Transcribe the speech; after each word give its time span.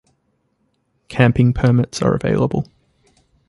Camping 1.09 1.53
permits 1.53 2.01
are 2.01 2.15
available. 2.15 2.65